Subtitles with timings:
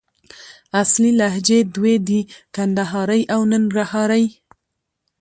[0.81, 2.21] اصلي لهجې دوې دي:
[2.55, 4.25] کندهارۍ او ننګرهارۍ